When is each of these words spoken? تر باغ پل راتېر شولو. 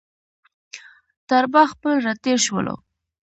تر 1.29 1.43
باغ 1.53 1.69
پل 1.81 1.95
راتېر 2.05 2.37
شولو. 2.45 2.75